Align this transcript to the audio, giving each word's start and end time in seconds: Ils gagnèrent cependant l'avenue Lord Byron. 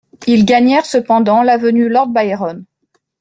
Ils 0.25 0.45
gagnèrent 0.45 0.87
cependant 0.87 1.43
l'avenue 1.43 1.87
Lord 1.87 2.07
Byron. 2.09 2.65